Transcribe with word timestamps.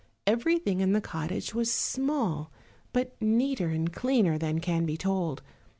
Everything 0.25 0.79
in 0.79 0.93
the 0.93 0.99
cottage 0.99 1.53
was 1.53 1.71
small, 1.71 2.51
but 2.91 3.13
neater 3.21 3.67
and 3.69 3.93
cleaner 3.93 4.35
than 4.35 4.57
can 4.59 4.83
be 4.83 4.97
told. 4.97 5.43